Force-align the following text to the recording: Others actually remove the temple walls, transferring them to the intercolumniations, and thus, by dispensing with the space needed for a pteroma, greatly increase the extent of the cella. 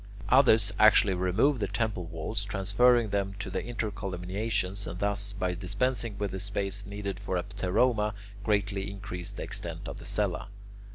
Others 0.29 0.73
actually 0.79 1.13
remove 1.13 1.59
the 1.59 1.67
temple 1.67 2.05
walls, 2.05 2.43
transferring 2.43 3.09
them 3.09 3.35
to 3.37 3.51
the 3.51 3.61
intercolumniations, 3.61 4.87
and 4.87 4.99
thus, 4.99 5.31
by 5.31 5.53
dispensing 5.53 6.17
with 6.17 6.31
the 6.31 6.39
space 6.39 6.87
needed 6.87 7.19
for 7.19 7.37
a 7.37 7.43
pteroma, 7.43 8.15
greatly 8.43 8.89
increase 8.89 9.29
the 9.29 9.43
extent 9.43 9.87
of 9.87 9.99
the 9.99 10.05
cella. 10.05 10.47